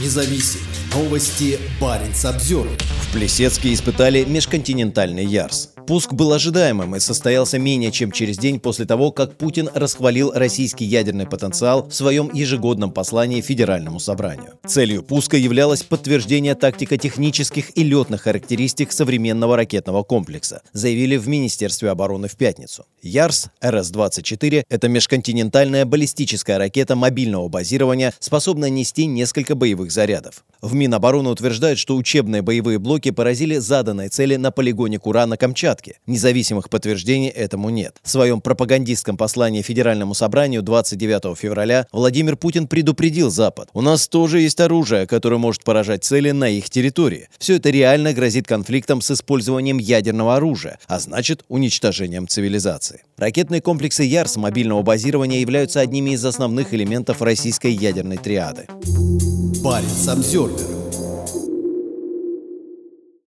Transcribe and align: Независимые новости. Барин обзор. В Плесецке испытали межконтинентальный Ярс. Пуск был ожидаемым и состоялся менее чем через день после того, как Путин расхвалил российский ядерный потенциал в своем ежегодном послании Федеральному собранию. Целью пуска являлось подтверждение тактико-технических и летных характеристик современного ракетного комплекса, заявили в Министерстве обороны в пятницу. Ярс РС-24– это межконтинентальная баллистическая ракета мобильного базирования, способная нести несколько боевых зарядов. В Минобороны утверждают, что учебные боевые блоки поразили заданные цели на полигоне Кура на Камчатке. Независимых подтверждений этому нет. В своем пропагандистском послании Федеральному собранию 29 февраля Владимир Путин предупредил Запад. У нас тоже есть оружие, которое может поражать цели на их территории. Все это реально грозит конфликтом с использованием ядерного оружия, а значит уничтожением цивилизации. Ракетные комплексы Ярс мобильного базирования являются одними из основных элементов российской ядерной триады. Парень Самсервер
Независимые 0.00 0.66
новости. 0.92 1.58
Барин 1.80 2.12
обзор. 2.24 2.66
В 2.68 3.12
Плесецке 3.12 3.72
испытали 3.72 4.24
межконтинентальный 4.24 5.24
Ярс. 5.24 5.73
Пуск 5.86 6.14
был 6.14 6.32
ожидаемым 6.32 6.96
и 6.96 7.00
состоялся 7.00 7.58
менее 7.58 7.92
чем 7.92 8.10
через 8.10 8.38
день 8.38 8.58
после 8.58 8.86
того, 8.86 9.12
как 9.12 9.36
Путин 9.36 9.68
расхвалил 9.74 10.32
российский 10.34 10.86
ядерный 10.86 11.26
потенциал 11.26 11.86
в 11.86 11.94
своем 11.94 12.30
ежегодном 12.32 12.90
послании 12.90 13.42
Федеральному 13.42 14.00
собранию. 14.00 14.58
Целью 14.66 15.02
пуска 15.02 15.36
являлось 15.36 15.82
подтверждение 15.82 16.54
тактико-технических 16.54 17.76
и 17.76 17.84
летных 17.84 18.22
характеристик 18.22 18.92
современного 18.92 19.56
ракетного 19.56 20.04
комплекса, 20.04 20.62
заявили 20.72 21.18
в 21.18 21.28
Министерстве 21.28 21.90
обороны 21.90 22.28
в 22.28 22.36
пятницу. 22.36 22.86
Ярс 23.02 23.48
РС-24– 23.62 24.64
это 24.70 24.88
межконтинентальная 24.88 25.84
баллистическая 25.84 26.56
ракета 26.56 26.96
мобильного 26.96 27.48
базирования, 27.48 28.14
способная 28.20 28.70
нести 28.70 29.04
несколько 29.04 29.54
боевых 29.54 29.92
зарядов. 29.92 30.44
В 30.62 30.72
Минобороны 30.72 31.28
утверждают, 31.28 31.78
что 31.78 31.94
учебные 31.94 32.40
боевые 32.40 32.78
блоки 32.78 33.10
поразили 33.10 33.58
заданные 33.58 34.08
цели 34.08 34.36
на 34.36 34.50
полигоне 34.50 34.98
Кура 34.98 35.26
на 35.26 35.36
Камчатке. 35.36 35.73
Независимых 36.06 36.70
подтверждений 36.70 37.28
этому 37.28 37.70
нет. 37.70 37.96
В 38.02 38.10
своем 38.10 38.40
пропагандистском 38.40 39.16
послании 39.16 39.62
Федеральному 39.62 40.14
собранию 40.14 40.62
29 40.62 41.36
февраля 41.38 41.86
Владимир 41.92 42.36
Путин 42.36 42.66
предупредил 42.66 43.30
Запад. 43.30 43.68
У 43.72 43.80
нас 43.80 44.08
тоже 44.08 44.40
есть 44.40 44.60
оружие, 44.60 45.06
которое 45.06 45.38
может 45.38 45.64
поражать 45.64 46.04
цели 46.04 46.30
на 46.30 46.48
их 46.48 46.70
территории. 46.70 47.28
Все 47.38 47.56
это 47.56 47.70
реально 47.70 48.12
грозит 48.12 48.46
конфликтом 48.46 49.00
с 49.00 49.10
использованием 49.10 49.78
ядерного 49.78 50.36
оружия, 50.36 50.78
а 50.86 50.98
значит 50.98 51.44
уничтожением 51.48 52.28
цивилизации. 52.28 53.02
Ракетные 53.16 53.60
комплексы 53.60 54.02
Ярс 54.02 54.36
мобильного 54.36 54.82
базирования 54.82 55.40
являются 55.40 55.80
одними 55.80 56.10
из 56.10 56.24
основных 56.24 56.74
элементов 56.74 57.22
российской 57.22 57.72
ядерной 57.72 58.18
триады. 58.18 58.66
Парень 59.62 59.88
Самсервер 59.88 60.73